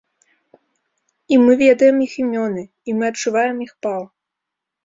[1.35, 4.01] І мы ведаем іх імёны, і мы адчуваем іх пал.